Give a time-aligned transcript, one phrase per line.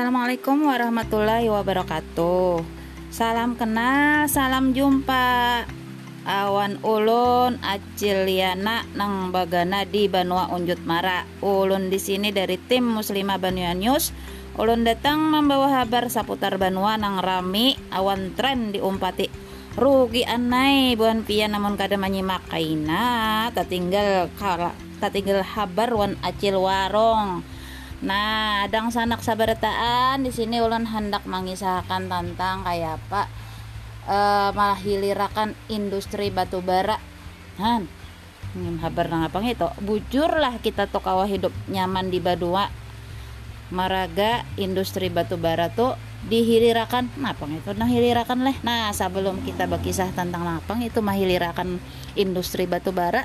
[0.00, 2.64] Assalamualaikum warahmatullahi wabarakatuh.
[3.12, 5.68] Salam kenal, salam jumpa.
[6.24, 11.28] Awan ulun Aciliana nang bagana di Banua Unjut Mara.
[11.44, 14.16] Ulun di sini dari tim Muslimah Banua News.
[14.56, 17.76] Ulun datang membawa kabar seputar Banua nang rami.
[17.92, 19.28] Awan tren diumpati.
[19.76, 24.32] Rugi anai buan pia namun kada menyimak kaina tak tinggal
[24.96, 27.44] tak tinggal kabar wan acil warong
[28.00, 33.28] Nah, adang sanak sabarataan di sini ulun hendak mengisahkan tentang kayak apa
[34.08, 34.18] e,
[34.56, 36.96] malah hilirakan industri batu bara.
[37.60, 37.84] Han,
[38.56, 39.68] ngim habar nang apa itu?
[39.84, 42.72] Bujurlah kita tuh kawah hidup nyaman di Badua.
[43.68, 45.94] Maraga industri batu bara tuh
[46.26, 51.80] dihilirakan napang itu nah hilirakan leh nah sebelum kita berkisah tentang napang itu mahilirakan
[52.12, 53.24] industri batu bara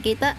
[0.00, 0.32] kita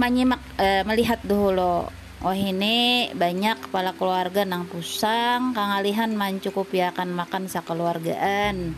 [0.00, 5.54] menyimak eh, melihat dulu Oh ini banyak kepala keluarga nang pusang.
[5.54, 8.74] Kangalihan mancukupiakan makan sakeluargaan.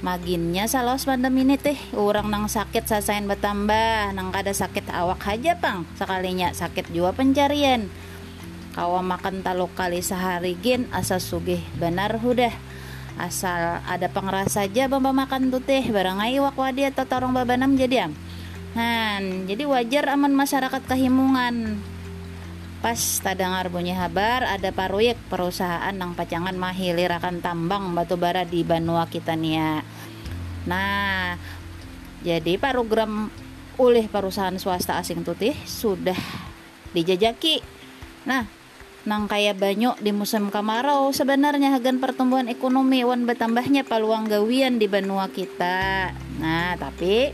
[0.00, 1.76] Maginnya salos pandemi ini teh.
[1.92, 4.16] Orang nang sakit sasain bertambah.
[4.16, 5.84] Nang kada sakit awak aja pang.
[5.92, 7.84] Sekalinya sakit jua pencarian.
[8.72, 10.88] Kawa makan talo kali sehari gin.
[10.88, 12.56] Asa sugih benar hudah.
[13.20, 15.84] Asal ada pengeras saja bamba makan tuh teh.
[15.84, 18.16] Barang iwak wadi atau tarong babanam jadi am.
[18.72, 21.76] Han, jadi wajar aman masyarakat kehimungan
[22.80, 29.04] pas tadangar bunyi habar ada proyek perusahaan nang pacangan mahilirakan tambang batu bara di Banua
[29.04, 29.84] kita nia
[30.64, 31.36] nah
[32.20, 33.32] jadi program
[33.80, 36.16] oleh perusahaan swasta asing tutih sudah
[36.92, 37.64] dijajaki.
[38.28, 38.44] Nah
[39.08, 44.84] nang kaya banyak di musim kemarau sebenarnya hagan pertumbuhan ekonomi wan bertambahnya peluang gawian di
[44.84, 46.12] Banua kita.
[46.36, 47.32] Nah tapi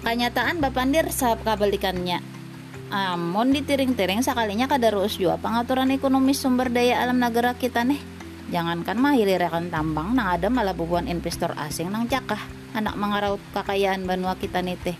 [0.00, 2.37] kenyataan Bapandir sahab kabalikannya
[2.88, 8.00] Amun ditiring-tiring sekalinya kadarus jua pengaturan ekonomi sumber daya alam negara kita nih.
[8.48, 12.40] Jangankan mah hilirakan tambang nang ada malah bubuan investor asing nang cakah.
[12.72, 14.96] Anak mengaraut kekayaan banua kita nih teh.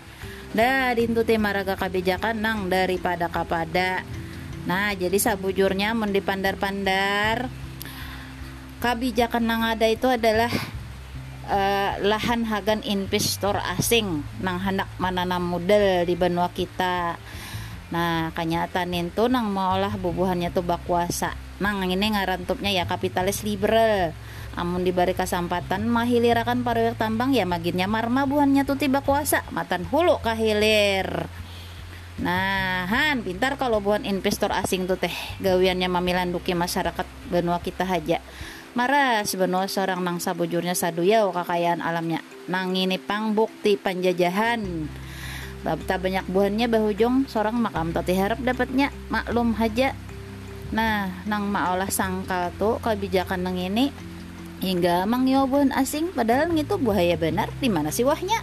[0.53, 4.05] Dah dintu teh maraga kebijakan nang daripada kapada.
[4.69, 7.49] Nah jadi sabujurnya mendipandar-pandar
[8.85, 10.53] kebijakan nang ada itu adalah
[11.49, 17.17] uh, lahan hagan investor asing nang hendak menanam modal di benua kita
[17.89, 21.33] Nah, kenyataan itu nang olah bubuhannya tuh bakuasa.
[21.57, 24.13] Nang ini ngarantupnya ya kapitalis liberal.
[24.53, 30.21] Amun diberi kesempatan mahilirakan paruyak tambang ya maginnya marma buhannya tuh tiba kuasa matan hulu
[30.21, 31.29] kahilir.
[32.19, 38.19] Nah, Han, pintar kalau buan investor asing tuh teh gawiannya mamilanduki masyarakat benua kita haja.
[38.75, 42.21] Maras benua seorang nang sabujurnya saduyau kekayaan alamnya.
[42.51, 44.61] Nang ini pang bukti penjajahan
[45.59, 48.91] Babta banyak buahnya bahujong seorang makam tati harap dapatnya.
[49.11, 49.91] Maklum haja.
[50.71, 53.91] Nah nang maolah sangkal tuh kebijakan nang ini
[54.63, 55.07] hingga
[55.47, 56.11] buhan asing.
[56.15, 58.39] Padahal itu buaya benar di mana sih wahnya?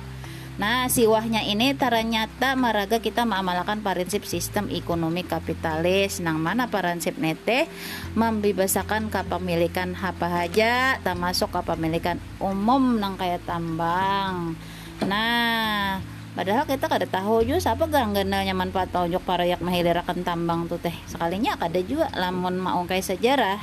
[0.57, 6.17] Nah, siwahnya ini ternyata maraga kita mengamalkan prinsip sistem ekonomi kapitalis.
[6.25, 7.69] Nang mana prinsip nete?
[8.17, 14.57] Membebasakan kepemilikan apa aja, termasuk kepemilikan umum nang kayak tambang.
[15.05, 16.01] Nah,
[16.37, 18.93] padahal kita kada tahu juga siapa gang gananya manfaat
[19.25, 20.93] para yak mahilirakan tambang tuh teh.
[21.09, 23.59] Sekalinya kada juga lamun mau kayak sejarah.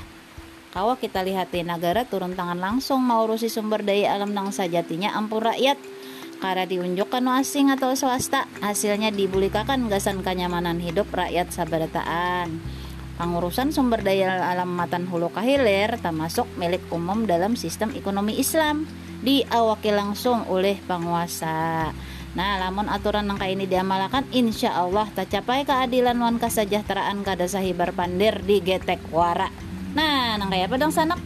[0.73, 5.13] Kawa kita lihat di negara turun tangan langsung mau urusi sumber daya alam nang sajatinya
[5.13, 5.77] ampun rakyat.
[6.41, 12.57] Karena diunjukkan asing atau swasta hasilnya dibulikakan gasan kenyamanan hidup rakyat sabarataan.
[13.21, 18.89] Pengurusan sumber daya alam matan hulu kahilir termasuk milik umum dalam sistem ekonomi Islam.
[19.21, 21.93] Diawaki langsung oleh penguasa
[22.33, 28.41] Nah, lamun aturan nangka ini diamalkan, insya Allah tercapai keadilan wan kesejahteraan kada sahibar pandir
[28.41, 29.53] di getek wara.
[29.93, 31.21] Nah, nangka ya padang sanak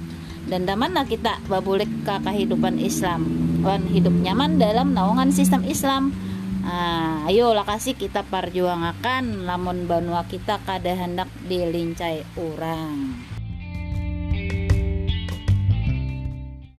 [0.52, 3.24] dan damanlah kita babulik ke kehidupan Islam.
[3.64, 6.12] Wan hidup nyaman dalam naungan sistem Islam.
[6.68, 13.37] Nah, ayo lah kasih kita perjuangakan lamun banua kita kada hendak dilincai orang.